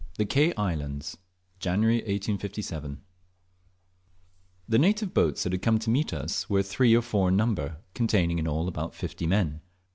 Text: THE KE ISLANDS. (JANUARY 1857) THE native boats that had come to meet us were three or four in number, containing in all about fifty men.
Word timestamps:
THE 0.17 0.25
KE 0.25 0.51
ISLANDS. 0.57 1.15
(JANUARY 1.59 1.97
1857) 1.97 3.01
THE 4.67 4.79
native 4.79 5.13
boats 5.13 5.43
that 5.43 5.51
had 5.51 5.61
come 5.61 5.77
to 5.77 5.91
meet 5.91 6.11
us 6.11 6.49
were 6.49 6.63
three 6.63 6.95
or 6.95 7.03
four 7.03 7.29
in 7.29 7.35
number, 7.37 7.77
containing 7.93 8.39
in 8.39 8.47
all 8.47 8.67
about 8.67 8.95
fifty 8.95 9.27
men. 9.27 9.61